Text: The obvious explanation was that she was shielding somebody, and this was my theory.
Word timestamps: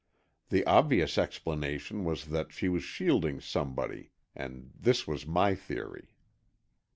The 0.49 0.65
obvious 0.65 1.19
explanation 1.19 2.03
was 2.03 2.25
that 2.29 2.51
she 2.51 2.67
was 2.69 2.81
shielding 2.81 3.39
somebody, 3.39 4.09
and 4.35 4.71
this 4.75 5.05
was 5.05 5.27
my 5.27 5.53
theory. 5.53 6.15